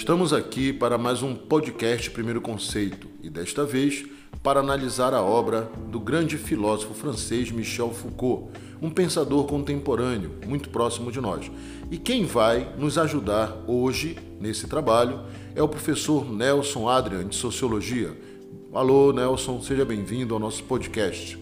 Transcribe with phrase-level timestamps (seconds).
[0.00, 4.02] Estamos aqui para mais um podcast Primeiro Conceito e desta vez
[4.42, 11.12] para analisar a obra do grande filósofo francês Michel Foucault, um pensador contemporâneo muito próximo
[11.12, 11.52] de nós.
[11.90, 15.20] E quem vai nos ajudar hoje nesse trabalho
[15.54, 18.18] é o professor Nelson Adrian, de Sociologia.
[18.72, 21.38] Alô, Nelson, seja bem-vindo ao nosso podcast.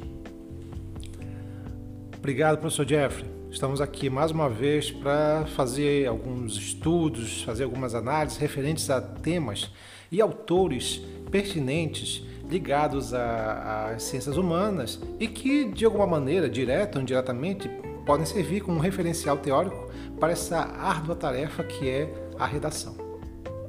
[2.18, 3.37] Obrigado, professor Jeffrey.
[3.50, 9.70] Estamos aqui mais uma vez para fazer alguns estudos, fazer algumas análises referentes a temas
[10.12, 17.70] e autores pertinentes ligados às ciências humanas e que, de alguma maneira, direta ou indiretamente,
[18.04, 19.90] podem servir como referencial teórico
[20.20, 22.96] para essa árdua tarefa que é a redação.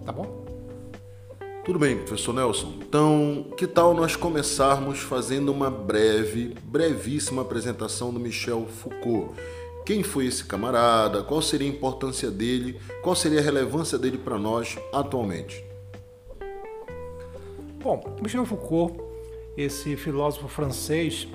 [0.06, 0.46] Tá bom?
[1.64, 2.74] Tudo bem, professor Nelson.
[2.82, 9.40] Então, que tal nós começarmos fazendo uma breve, brevíssima apresentação do Michel Foucault?
[9.90, 11.24] Quem foi esse camarada?
[11.24, 12.80] Qual seria a importância dele?
[13.02, 15.66] Qual seria a relevância dele para nós atualmente?
[17.82, 19.02] Bom, Michel Foucault,
[19.58, 21.28] esse filósofo francês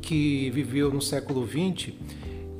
[0.00, 1.94] que viveu no século XX,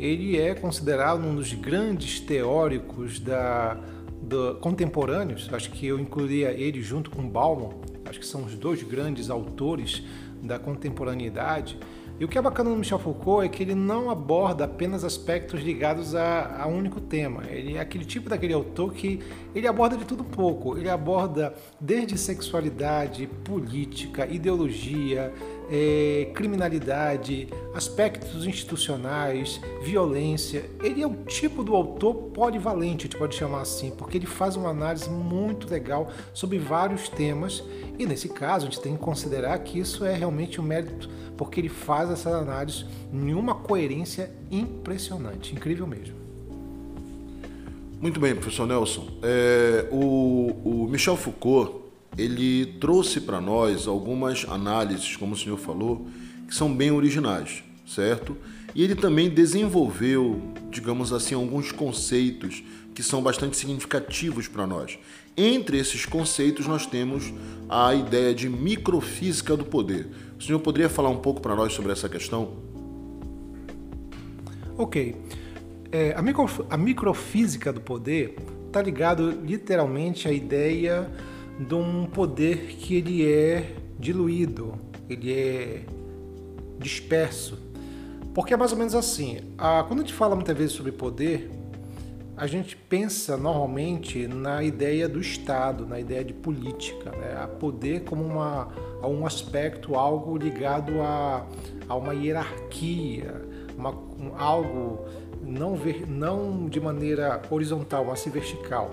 [0.01, 3.75] ele é considerado um dos grandes teóricos da,
[4.21, 5.49] da contemporâneos.
[5.53, 7.71] Acho que eu incluiria ele junto com Bauman.
[8.05, 10.03] Acho que são os dois grandes autores
[10.43, 11.79] da contemporaneidade.
[12.19, 15.61] E o que é bacana no Michel Foucault é que ele não aborda apenas aspectos
[15.61, 17.43] ligados a, a um único tema.
[17.51, 19.21] Ele é aquele tipo daquele autor que
[19.53, 20.79] ele aborda de tudo um pouco.
[20.79, 25.33] Ele aborda desde sexualidade, política, ideologia,
[25.69, 30.71] é, criminalidade, aspectos institucionais, violência.
[30.85, 34.55] Ele é um tipo do autor polivalente, a gente pode chamar assim, porque ele faz
[34.55, 37.65] uma análise muito legal sobre vários temas.
[37.99, 41.61] E nesse caso, a gente tem que considerar que isso é realmente um mérito porque
[41.61, 46.15] ele faz essa análise em uma coerência impressionante, incrível mesmo.
[48.01, 49.09] Muito bem, professor Nelson.
[49.23, 51.85] É, o, o Michel Foucault
[52.17, 56.07] ele trouxe para nós algumas análises, como o senhor falou,
[56.47, 58.37] que são bem originais, certo?
[58.75, 60.41] E ele também desenvolveu,
[60.71, 62.63] digamos assim, alguns conceitos
[62.95, 64.99] que são bastante significativos para nós.
[65.37, 67.33] Entre esses conceitos, nós temos
[67.69, 70.09] a ideia de microfísica do poder.
[70.39, 72.53] O senhor poderia falar um pouco para nós sobre essa questão?
[74.79, 75.17] Ok.
[75.91, 78.37] É, a, micro, a microfísica do poder
[78.67, 81.11] está ligado literalmente à ideia
[81.59, 84.75] de um poder que ele é diluído,
[85.09, 85.85] ele é
[86.79, 87.59] disperso.
[88.35, 89.39] Porque é mais ou menos assim.
[89.57, 91.51] A, quando a gente fala muitas vezes sobre poder,
[92.37, 97.39] a gente pensa normalmente na ideia do Estado, na ideia de política, né?
[97.41, 101.47] a poder como uma, a um aspecto, algo ligado a,
[101.89, 103.41] a uma hierarquia,
[103.77, 105.07] uma, um, algo
[105.43, 108.91] não, ver, não de maneira horizontal, mas vertical.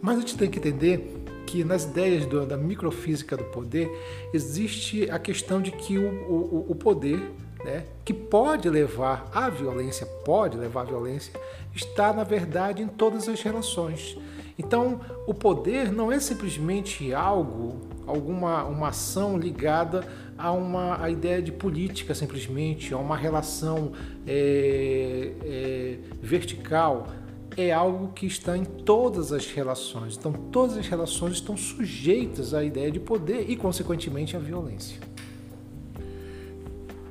[0.00, 3.88] Mas a gente tem que entender que nas ideias do, da microfísica do poder
[4.32, 7.20] existe a questão de que o, o, o poder
[7.64, 11.32] né, que pode levar à violência, pode levar à violência,
[11.74, 14.16] está na verdade em todas as relações.
[14.58, 20.06] Então, o poder não é simplesmente algo, alguma uma ação ligada
[20.36, 23.92] a uma a ideia de política simplesmente, a uma relação
[24.26, 27.08] é, é, vertical.
[27.54, 30.16] É algo que está em todas as relações.
[30.16, 35.11] Então, todas as relações estão sujeitas à ideia de poder e, consequentemente, à violência.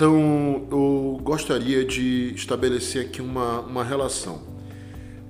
[0.01, 4.41] Então, eu gostaria de estabelecer aqui uma, uma relação.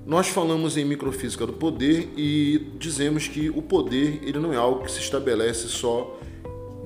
[0.06, 4.82] Nós falamos em microfísica do poder e dizemos que o poder ele não é algo
[4.82, 6.18] que se estabelece só,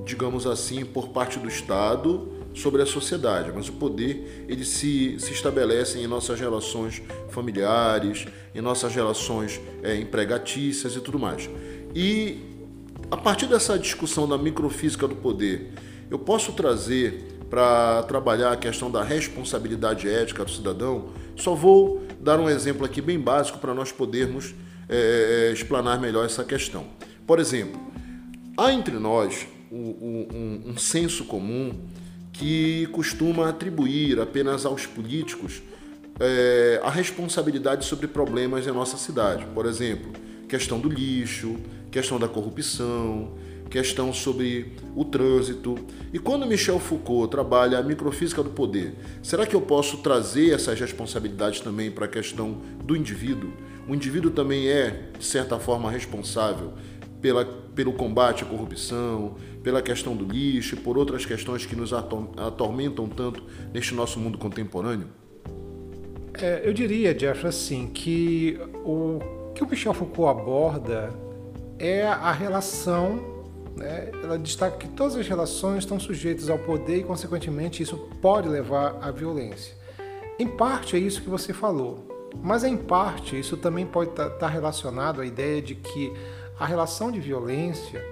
[0.03, 5.31] digamos assim, por parte do Estado sobre a sociedade, mas o poder ele se, se
[5.31, 11.49] estabelece em nossas relações familiares, em nossas relações é, empregatícias e tudo mais.
[11.95, 12.37] E
[13.09, 15.71] a partir dessa discussão da microfísica do poder,
[16.11, 22.39] eu posso trazer para trabalhar a questão da responsabilidade ética do cidadão, só vou dar
[22.39, 24.53] um exemplo aqui bem básico para nós podermos
[24.89, 26.85] é, explanar melhor essa questão.
[27.25, 27.79] Por exemplo,
[28.57, 31.73] há entre nós um, um, um senso comum
[32.33, 35.61] que costuma atribuir apenas aos políticos
[36.19, 39.45] é, a responsabilidade sobre problemas em nossa cidade.
[39.53, 40.11] Por exemplo,
[40.47, 41.57] questão do lixo,
[41.91, 43.33] questão da corrupção,
[43.69, 45.75] questão sobre o trânsito.
[46.13, 50.79] E quando Michel Foucault trabalha a microfísica do poder, será que eu posso trazer essas
[50.79, 53.51] responsabilidades também para a questão do indivíduo?
[53.87, 56.73] O indivíduo também é, de certa forma, responsável
[57.21, 61.93] pela, pelo combate à corrupção, pela questão do lixo e por outras questões que nos
[61.93, 63.43] atormentam tanto
[63.73, 65.07] neste nosso mundo contemporâneo?
[66.33, 69.19] É, eu diria, Jeff, assim, que o
[69.55, 71.09] que o Michel Foucault aborda
[71.79, 73.36] é a relação
[73.77, 78.49] né, ela destaca que todas as relações estão sujeitas ao poder e, consequentemente, isso pode
[78.49, 79.75] levar à violência.
[80.39, 84.35] Em parte é isso que você falou, mas em parte isso também pode estar tá,
[84.37, 86.13] tá relacionado à ideia de que
[86.59, 88.03] a relação de violência,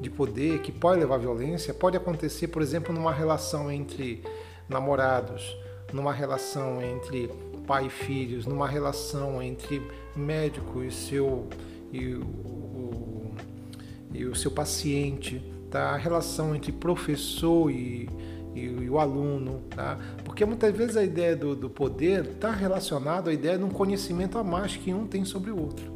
[0.00, 4.22] de poder, que pode levar à violência, pode acontecer, por exemplo, numa relação entre
[4.68, 5.56] namorados,
[5.92, 7.30] numa relação entre
[7.66, 9.80] pai e filhos, numa relação entre
[10.16, 11.48] médico e seu
[11.92, 12.16] e
[14.14, 15.90] e o seu paciente, tá?
[15.90, 18.08] a relação entre professor e,
[18.54, 19.60] e, e o aluno.
[19.70, 19.98] Tá?
[20.24, 24.38] Porque muitas vezes a ideia do, do poder está relacionada à ideia de um conhecimento
[24.38, 25.93] a mais que um tem sobre o outro.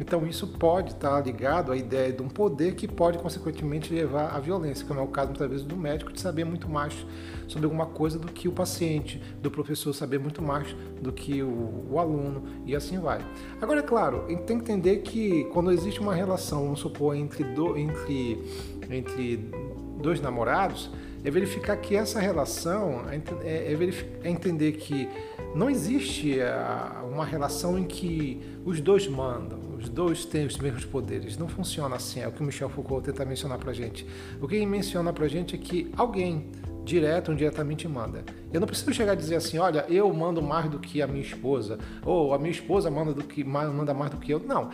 [0.00, 4.40] Então isso pode estar ligado à ideia de um poder que pode consequentemente levar à
[4.40, 7.06] violência, como é o caso muitas vezes do médico de saber muito mais
[7.46, 11.84] sobre alguma coisa do que o paciente, do professor saber muito mais do que o,
[11.90, 13.20] o aluno e assim vai.
[13.60, 17.76] Agora é claro, tem que entender que quando existe uma relação, vamos supor, entre, do,
[17.76, 18.42] entre,
[18.88, 19.50] entre
[20.00, 20.90] dois namorados,
[21.22, 23.76] é verificar que essa relação é, é,
[24.24, 25.06] é entender que
[25.54, 26.38] não existe
[27.12, 31.36] uma relação em que os dois mandam os dois têm os mesmos poderes.
[31.36, 34.06] Não funciona assim, é o que o Michel Foucault tenta mencionar pra gente.
[34.40, 36.50] O que ele menciona pra gente é que alguém,
[36.84, 38.22] direto ou indiretamente, manda.
[38.52, 41.22] Eu não preciso chegar a dizer assim, olha, eu mando mais do que a minha
[41.22, 44.40] esposa, ou a minha esposa manda, do que, manda mais do que eu.
[44.40, 44.70] Não,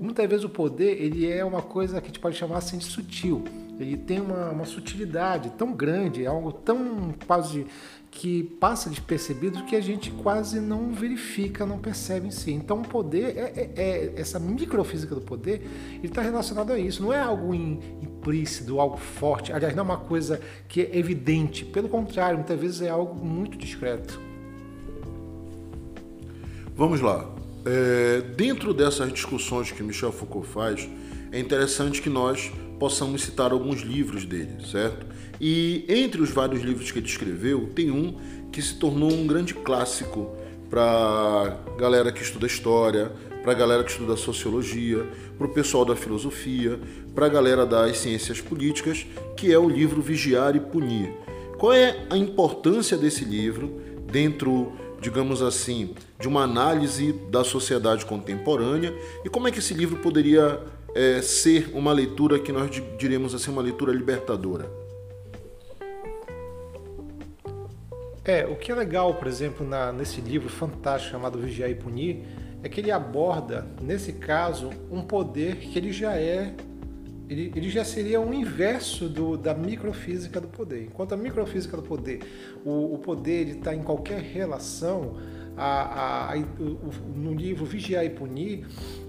[0.00, 2.84] muitas vezes o poder ele é uma coisa que a gente pode chamar assim de
[2.84, 3.44] sutil.
[3.78, 7.66] Ele tem uma, uma sutilidade tão grande, é algo tão quase
[8.14, 12.52] que passa despercebido que a gente quase não verifica, não percebe em si.
[12.52, 15.66] Então, o poder, é, é, é essa microfísica do poder,
[15.96, 17.02] ele está relacionado a isso.
[17.02, 19.52] Não é algo implícito, algo forte.
[19.52, 21.64] Aliás, não é uma coisa que é evidente.
[21.64, 24.20] Pelo contrário, muitas vezes é algo muito discreto.
[26.76, 27.28] Vamos lá.
[27.66, 30.88] É, dentro dessas discussões que Michel Foucault faz,
[31.32, 32.52] é interessante que nós
[32.84, 35.06] possamos citar alguns livros dele, certo?
[35.40, 38.14] E entre os vários livros que ele escreveu, tem um
[38.52, 40.36] que se tornou um grande clássico
[40.68, 43.10] para galera que estuda história,
[43.42, 45.06] para galera que estuda sociologia,
[45.38, 46.78] para o pessoal da filosofia,
[47.14, 51.10] para a galera das ciências políticas, que é o livro Vigiar e Punir.
[51.56, 53.80] Qual é a importância desse livro
[54.12, 58.92] dentro, digamos assim, de uma análise da sociedade contemporânea
[59.24, 60.60] e como é que esse livro poderia
[60.94, 64.70] é, ser uma leitura que nós diríamos assim, uma leitura libertadora?
[68.24, 72.24] É, o que é legal, por exemplo, na, nesse livro fantástico chamado Vigiar e Punir,
[72.62, 76.54] é que ele aborda, nesse caso, um poder que ele já é,
[77.28, 80.84] ele, ele já seria um inverso do, da microfísica do poder.
[80.84, 82.20] Enquanto a microfísica do poder,
[82.64, 85.16] o, o poder está em qualquer relação,
[85.56, 88.66] a, a, a, o, no livro Vigiar e Punir,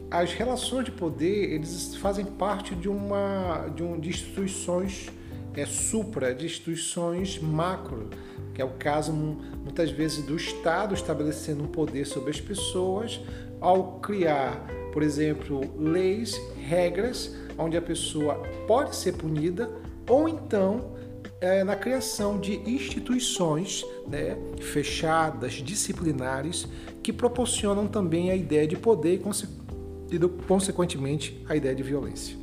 [0.10, 5.10] as relações de poder eles fazem parte de uma de, um, de instituições
[5.56, 8.10] é, supra, de instituições macro
[8.54, 13.20] que é o caso muitas vezes do Estado estabelecendo um poder sobre as pessoas
[13.60, 18.36] ao criar, por exemplo, leis, regras, onde a pessoa
[18.68, 19.70] pode ser punida,
[20.08, 20.96] ou então
[21.42, 26.68] é, na criação de instituições né, fechadas, disciplinares,
[27.04, 29.18] que proporcionam também a ideia de poder e,
[30.48, 32.36] consequentemente, a ideia de violência.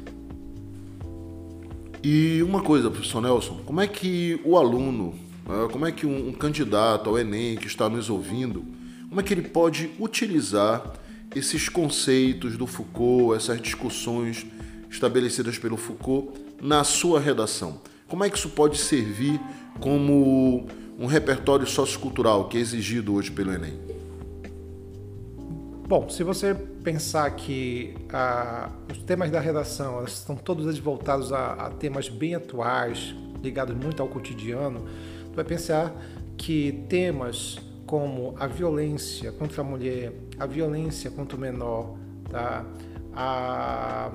[2.02, 5.14] E uma coisa, professor Nelson, como é que o aluno
[5.48, 8.64] ah, como é que um, candidato ao Enem que está nos ouvindo,
[9.08, 10.94] como é que ele pode utilizar
[11.34, 14.46] esses conceitos do Foucault, essas discussões
[14.90, 17.80] estabelecidas pelo Foucault na sua redação?
[18.06, 19.40] Como é que isso pode servir
[19.80, 20.66] como
[20.98, 23.78] um repertório sociocultural que é exigido hoje pelo Enem?
[25.86, 31.70] Bom, se você pensar que ah, os temas da redação estão todos voltados a, a
[31.70, 34.86] temas bem atuais, ligados muito ao cotidiano,
[35.34, 35.92] vai pensar
[36.38, 41.98] que temas como a violência contra a mulher, a violência contra o menor,
[42.30, 42.64] tá?
[43.12, 44.10] a,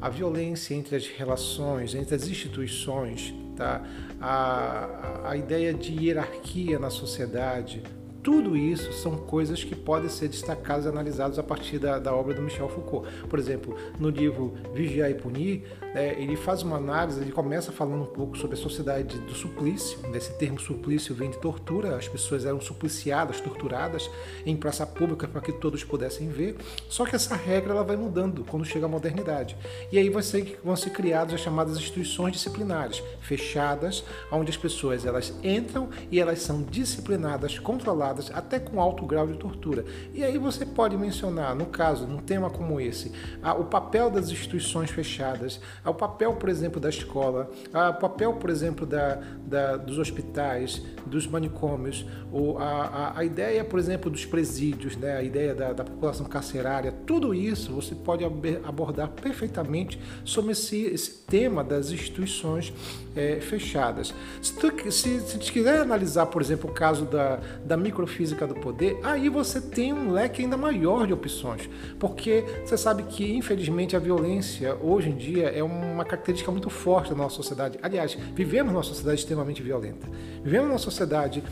[0.00, 3.82] a violência entre as relações, entre as instituições, tá?
[4.20, 7.82] a, a ideia de hierarquia na sociedade,
[8.22, 12.34] tudo isso são coisas que podem ser destacadas e analisadas a partir da, da obra
[12.34, 13.08] do Michel Foucault.
[13.28, 15.62] Por exemplo, no livro Vigiar e Punir,
[15.94, 19.98] é, ele faz uma análise, ele começa falando um pouco sobre a sociedade do suplício.
[20.14, 24.10] Esse termo suplício vem de tortura, as pessoas eram supliciadas, torturadas
[24.44, 26.56] em praça pública para que todos pudessem ver.
[26.88, 29.56] Só que essa regra ela vai mudando quando chega a modernidade.
[29.90, 35.06] E aí vai ser, vão ser criadas as chamadas instituições disciplinares, fechadas, onde as pessoas
[35.06, 39.84] elas entram e elas são disciplinadas, controladas controladas, até com alto grau de tortura.
[40.12, 43.12] E aí você pode mencionar, no caso, num tema como esse,
[43.58, 48.84] o papel das instituições fechadas, o papel, por exemplo, da escola, o papel, por exemplo,
[48.84, 54.96] da, da dos hospitais, dos manicômios, ou a, a, a, ideia, por exemplo, dos presídios,
[54.96, 55.16] né?
[55.16, 58.24] a ideia da, da população carcerária, tudo isso você pode
[58.64, 62.72] abordar perfeitamente sobre esse, esse tema das instituições
[63.14, 64.14] é, fechadas.
[64.40, 68.98] Se tu se, se quiser analisar, por exemplo, o caso da, da microfísica do poder,
[69.02, 73.98] aí você tem um leque ainda maior de opções, porque você sabe que, infelizmente, a
[73.98, 77.78] violência hoje em dia é uma característica muito forte da nossa sociedade.
[77.82, 80.08] Aliás, vivemos numa sociedade extremamente violenta.
[80.42, 81.42] Vivemos numa sociedade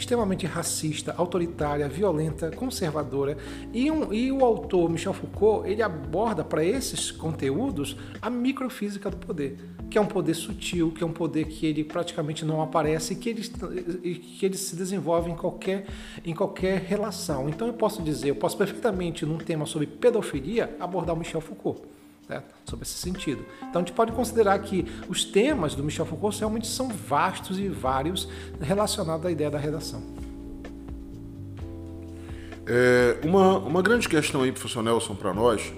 [0.00, 3.36] extremamente racista, autoritária, violenta, conservadora.
[3.72, 9.16] E, um, e o autor Michel Foucault ele aborda para esses conteúdos a microfísica do
[9.16, 9.58] poder,
[9.90, 13.16] que é um poder sutil, que é um poder que ele praticamente não aparece e
[13.16, 15.86] que ele, que ele se desenvolve em qualquer,
[16.24, 17.48] em qualquer relação.
[17.48, 21.99] Então eu posso dizer, eu posso perfeitamente, num tema sobre pedofilia, abordar o Michel Foucault
[22.30, 23.44] né, sobre esse sentido.
[23.68, 27.68] Então a gente pode considerar que os temas do Michel Foucault realmente são vastos e
[27.68, 28.28] vários
[28.60, 30.00] relacionados à ideia da redação.
[32.66, 35.72] É, uma, uma grande questão aí, professor Nelson, para nós,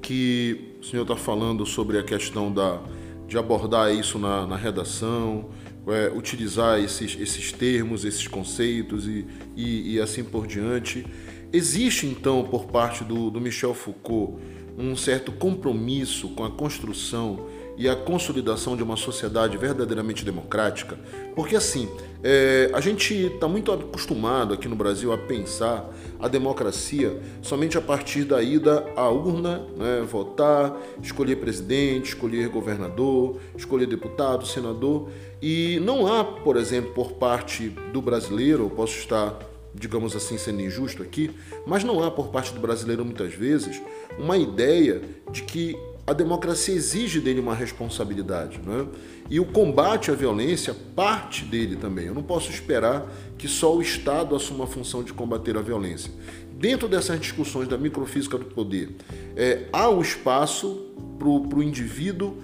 [0.00, 2.80] que o senhor está falando sobre a questão da,
[3.26, 5.50] de abordar isso na, na redação,
[5.88, 11.04] é, utilizar esses, esses termos, esses conceitos e, e, e, assim por diante.
[11.52, 14.40] Existe então, por parte do, do Michel Foucault,
[14.78, 17.46] um certo compromisso com a construção
[17.78, 20.98] e a consolidação de uma sociedade verdadeiramente democrática,
[21.34, 21.88] porque assim,
[22.22, 27.80] é, a gente está muito acostumado aqui no Brasil a pensar a democracia somente a
[27.80, 35.10] partir da ida à urna, né, votar, escolher presidente, escolher governador, escolher deputado, senador,
[35.42, 39.38] e não há, por exemplo, por parte do brasileiro, eu posso estar
[39.78, 41.30] digamos assim, sendo injusto aqui,
[41.66, 43.80] mas não há por parte do brasileiro muitas vezes
[44.18, 48.60] uma ideia de que a democracia exige dele uma responsabilidade.
[48.64, 48.86] Né?
[49.28, 52.06] E o combate à violência parte dele também.
[52.06, 56.10] Eu não posso esperar que só o Estado assuma a função de combater a violência.
[56.52, 58.96] Dentro dessas discussões da microfísica do poder,
[59.36, 60.86] é, há o espaço
[61.18, 62.36] para o indivíduo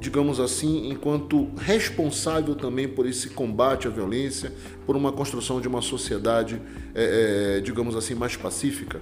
[0.00, 4.52] digamos assim, enquanto responsável também por esse combate à violência,
[4.86, 6.60] por uma construção de uma sociedade,
[6.94, 9.00] é, é, digamos assim, mais pacífica?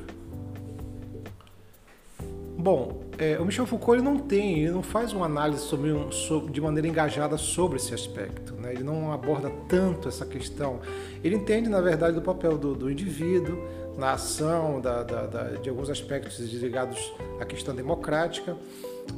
[2.59, 6.11] Bom, é, o Michel Foucault ele não tem, ele não faz uma análise sobre, um,
[6.11, 8.55] sobre, de maneira engajada sobre esse aspecto.
[8.55, 8.73] Né?
[8.73, 10.81] Ele não aborda tanto essa questão.
[11.23, 13.57] Ele entende, na verdade, do papel do, do indivíduo
[13.97, 18.57] na ação da, da, da, de alguns aspectos ligados à questão democrática.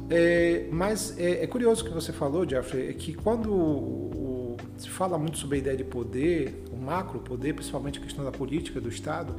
[0.09, 4.57] É, mas é, é, curioso o que você falou, Jeffrey, é que quando o, o,
[4.77, 8.31] se fala muito sobre a ideia de poder, o macro poder, principalmente a questão da
[8.31, 9.35] política do Estado,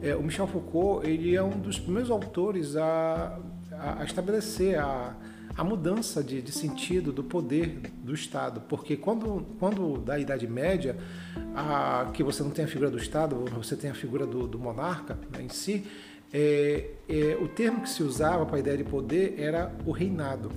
[0.00, 3.38] é, o Michel Foucault ele é um dos primeiros autores a,
[3.72, 5.16] a, estabelecer a,
[5.56, 10.96] a mudança de, de, sentido do poder do Estado, porque quando, quando da Idade Média,
[11.54, 14.58] a, que você não tem a figura do Estado, você tem a figura do, do
[14.58, 15.84] monarca né, em si,
[16.32, 20.50] é, é, o termo que se usava para a ideia de poder era o reinado.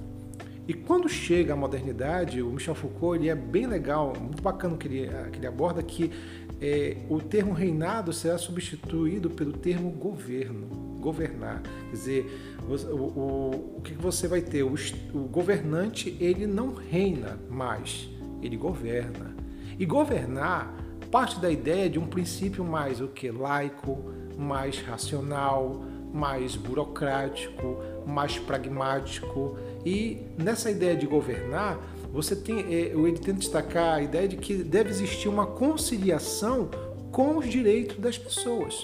[0.68, 4.88] E quando chega a modernidade, o Michel Foucault ele é bem legal, muito bacana que
[4.88, 6.12] ele, que ele aborda, que
[6.60, 10.68] é, o termo reinado será substituído pelo termo governo,
[11.00, 11.62] governar.
[11.62, 14.64] Quer dizer, o, o, o que você vai ter?
[14.64, 14.74] O,
[15.14, 18.10] o governante ele não reina mais,
[18.42, 19.36] ele governa.
[19.78, 20.74] E governar
[21.12, 28.40] parte da ideia de um princípio mais o que laico, mais racional, mais burocrático, mais
[28.40, 29.58] pragmático.
[29.86, 31.78] E nessa ideia de governar,
[32.12, 36.70] você tem, é, ele tenta destacar a ideia de que deve existir uma conciliação
[37.12, 38.84] com os direitos das pessoas.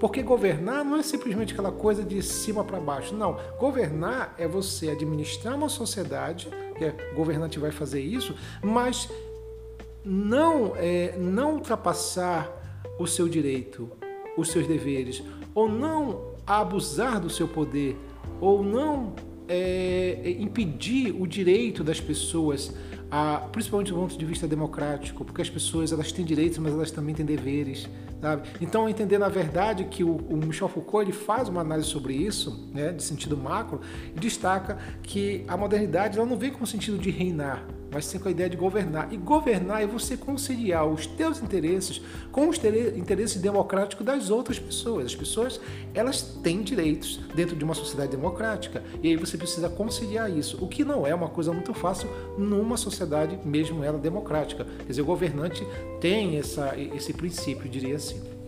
[0.00, 3.14] Porque governar não é simplesmente aquela coisa de cima para baixo.
[3.14, 3.38] Não.
[3.58, 9.10] Governar é você administrar uma sociedade, que é, governante vai fazer isso, mas
[10.02, 12.50] não, é, não ultrapassar
[12.98, 13.90] o seu direito,
[14.40, 15.22] os seus deveres,
[15.54, 17.96] ou não abusar do seu poder,
[18.40, 19.14] ou não
[19.52, 22.72] é, é, impedir o direito das pessoas,
[23.10, 26.92] a, principalmente do ponto de vista democrático, porque as pessoas elas têm direitos, mas elas
[26.92, 27.88] também têm deveres.
[28.20, 28.48] Sabe?
[28.60, 32.70] Então, entender na verdade que o, o, Michel Foucault ele faz uma análise sobre isso,
[32.72, 33.80] né, de sentido macro,
[34.14, 38.18] e destaca que a modernidade ela não vem com o sentido de reinar, mas sim
[38.18, 39.12] com a ideia de governar.
[39.12, 42.58] E governar é você conciliar os teus interesses com os
[42.96, 45.06] interesses democráticos das outras pessoas.
[45.06, 45.60] As pessoas,
[45.94, 48.82] elas têm direitos dentro de uma sociedade democrática.
[49.02, 52.76] E aí você precisa conciliar isso, o que não é uma coisa muito fácil numa
[52.76, 54.64] sociedade, mesmo ela democrática.
[54.64, 55.66] Quer dizer, o governante
[56.00, 58.39] tem essa, esse princípio, diria assim.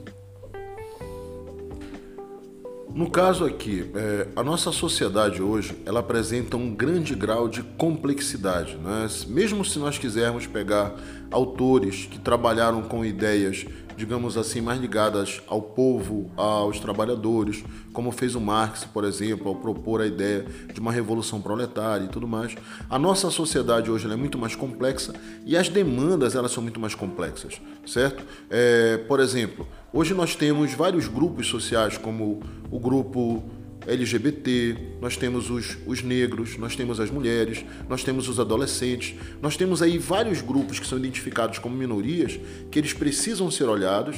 [2.95, 8.77] No caso aqui, é, a nossa sociedade hoje ela apresenta um grande grau de complexidade.
[8.77, 9.09] Né?
[9.29, 10.95] Mesmo se nós quisermos pegar
[11.31, 13.65] autores que trabalharam com ideias,
[13.97, 19.55] digamos assim, mais ligadas ao povo, aos trabalhadores, como fez o Marx, por exemplo, ao
[19.55, 22.55] propor a ideia de uma revolução proletária e tudo mais.
[22.89, 25.13] A nossa sociedade hoje é muito mais complexa
[25.45, 28.25] e as demandas elas são muito mais complexas, certo?
[28.51, 33.43] É, por exemplo, Hoje nós temos vários grupos sociais, como o grupo
[33.87, 39.57] LGBT, nós temos os, os negros, nós temos as mulheres, nós temos os adolescentes, nós
[39.57, 42.39] temos aí vários grupos que são identificados como minorias,
[42.71, 44.17] que eles precisam ser olhados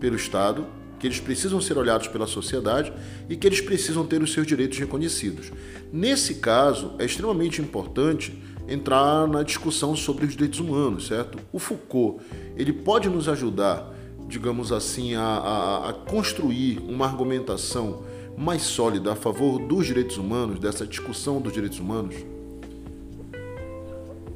[0.00, 0.66] pelo Estado,
[0.98, 2.92] que eles precisam ser olhados pela sociedade
[3.28, 5.52] e que eles precisam ter os seus direitos reconhecidos.
[5.92, 11.38] Nesse caso, é extremamente importante entrar na discussão sobre os direitos humanos, certo?
[11.52, 12.22] O Foucault,
[12.56, 13.96] ele pode nos ajudar
[14.28, 18.02] digamos assim, a, a, a construir uma argumentação
[18.38, 22.14] mais sólida a favor dos direitos humanos, dessa discussão dos direitos humanos?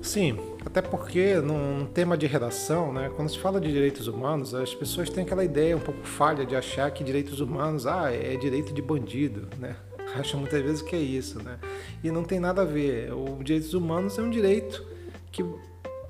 [0.02, 4.74] Sim, até porque num tema de redação, né, quando se fala de direitos humanos, as
[4.74, 8.74] pessoas têm aquela ideia um pouco falha de achar que direitos humanos ah, é direito
[8.74, 9.76] de bandido, né?
[10.18, 11.58] Acham muitas vezes que é isso, né?
[12.02, 13.12] E não tem nada a ver.
[13.14, 14.84] O direitos humanos é um direito
[15.30, 15.44] que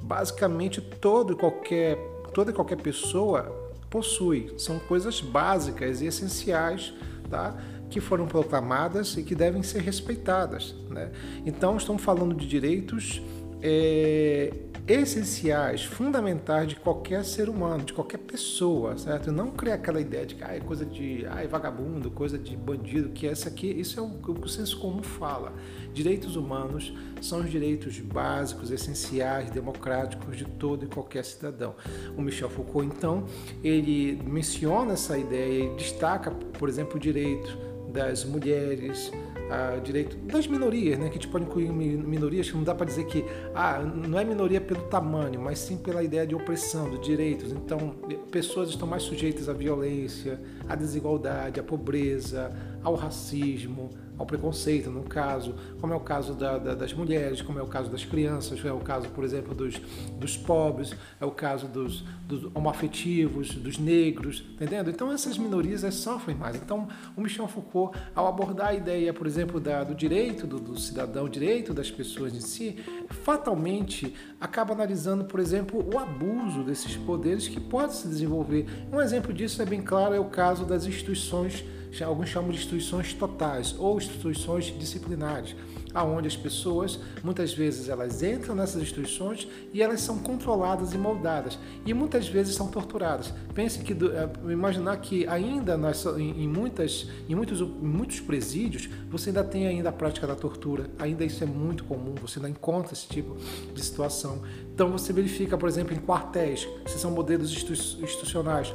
[0.00, 1.98] basicamente todo qualquer
[2.32, 3.42] toda e qualquer pessoa
[3.90, 4.54] possui.
[4.56, 6.94] São coisas básicas e essenciais
[7.32, 7.54] tá?
[7.92, 10.74] Que foram proclamadas e que devem ser respeitadas.
[10.88, 11.10] Né?
[11.44, 13.20] Então, estamos falando de direitos
[13.60, 14.50] é,
[14.88, 19.30] essenciais, fundamentais de qualquer ser humano, de qualquer pessoa, certo?
[19.30, 22.56] Não criar aquela ideia de que ah, é coisa de ah, é vagabundo, coisa de
[22.56, 25.52] bandido, que essa aqui, isso é o que o senso comum fala.
[25.92, 31.76] Direitos humanos são os direitos básicos, essenciais, democráticos de todo e qualquer cidadão.
[32.16, 33.26] O Michel Foucault, então,
[33.62, 39.12] ele menciona essa ideia e destaca, por exemplo, o direito das mulheres,
[39.52, 41.06] a direito das minorias, né?
[41.06, 44.24] Que a gente pode incluir minorias, que não dá para dizer que ah, não é
[44.24, 47.52] minoria pelo tamanho, mas sim pela ideia de opressão, de direitos.
[47.52, 47.94] Então,
[48.30, 52.50] pessoas estão mais sujeitas à violência, à desigualdade, à pobreza,
[52.82, 53.90] ao racismo,
[54.22, 57.66] ao preconceito, no caso, como é o caso da, da, das mulheres, como é o
[57.66, 59.80] caso das crianças, é o caso, por exemplo, dos,
[60.16, 64.90] dos pobres, é o caso dos, dos homoafetivos, dos negros, entendendo?
[64.90, 66.54] Então essas minorias sofrem mais.
[66.54, 66.86] Então
[67.16, 71.28] o Michel Foucault, ao abordar a ideia, por exemplo, da, do direito do, do cidadão,
[71.28, 72.76] direito das pessoas em si,
[73.24, 78.66] fatalmente acaba analisando, por exemplo, o abuso desses poderes que pode se desenvolver.
[78.92, 81.64] Um exemplo disso é bem claro, é o caso das instituições
[82.00, 85.54] alguns chamam de instituições totais ou instituições disciplinares,
[85.94, 91.58] aonde as pessoas muitas vezes elas entram nessas instituições e elas são controladas e moldadas
[91.84, 93.32] e muitas vezes são torturadas.
[93.54, 95.78] Pense que é, imaginar que ainda
[96.18, 100.90] em, muitas em muitos em muitos presídios você ainda tem ainda a prática da tortura,
[100.98, 103.36] ainda isso é muito comum, você ainda encontra esse tipo
[103.74, 104.42] de situação.
[104.74, 108.72] Então você verifica, por exemplo, em quartéis, se são modelos institucionais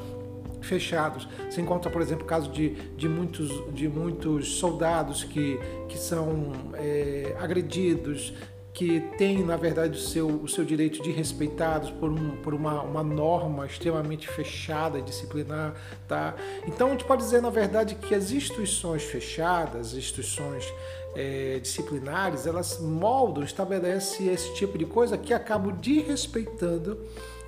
[0.61, 1.27] fechados.
[1.49, 6.51] Você encontra, por exemplo, o caso de, de, muitos, de muitos soldados que, que são
[6.73, 8.33] é, agredidos,
[8.77, 12.83] que têm, na verdade, o seu, o seu direito de respeitados por, um, por uma,
[12.83, 15.73] uma norma extremamente fechada, disciplinar.
[16.07, 16.35] Tá?
[16.67, 20.71] Então, a gente pode dizer, na verdade, que as instituições fechadas, as instituições
[21.15, 26.99] é, disciplinares, elas moldam, estabelecem esse tipo de coisa que acabam desrespeitando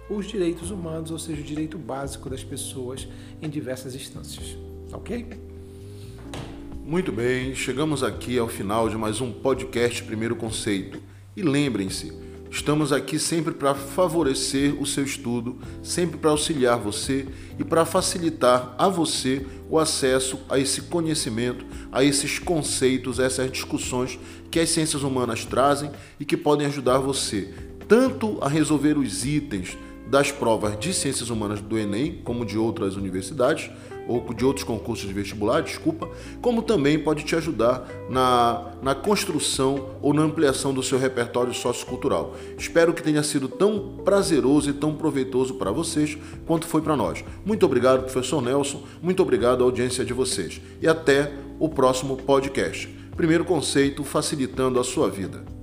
[0.10, 3.08] os direitos humanos, ou seja, o direito básico das pessoas
[3.42, 4.58] em diversas instâncias.
[4.92, 5.28] Ok?
[6.84, 11.00] Muito bem, chegamos aqui ao final de mais um podcast Primeiro Conceito.
[11.38, 12.12] E lembrem-se,
[12.50, 17.28] estamos aqui sempre para favorecer o seu estudo, sempre para auxiliar você
[17.60, 23.52] e para facilitar a você o acesso a esse conhecimento, a esses conceitos, a essas
[23.52, 24.18] discussões
[24.50, 27.54] que as ciências humanas trazem e que podem ajudar você
[27.90, 29.76] tanto a resolver os itens
[30.10, 33.70] das provas de ciências humanas do Enem, como de outras universidades,
[34.08, 36.10] ou de outros concursos de vestibular, desculpa,
[36.42, 42.36] como também pode te ajudar na, na construção ou na ampliação do seu repertório sociocultural.
[42.58, 46.18] Espero que tenha sido tão prazeroso e tão proveitoso para vocês
[46.48, 47.24] quanto foi para nós.
[47.46, 52.88] Muito obrigado, professor Nelson, muito obrigado à audiência de vocês e até o próximo podcast.
[53.16, 55.59] Primeiro conceito facilitando a sua vida.